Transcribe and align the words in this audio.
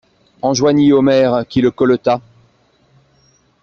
Enjoignit 0.41 0.93
Omer, 0.93 1.45
qui 1.47 1.61
le 1.61 1.69
colleta. 1.69 2.21